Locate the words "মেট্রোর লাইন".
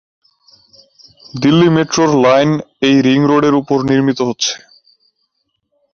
1.75-2.49